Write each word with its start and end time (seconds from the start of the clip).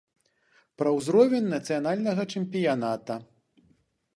Пра 0.81 0.93
узровень 0.99 1.51
нацыянальнага 1.55 2.25
чэмпіяната. 2.37 3.19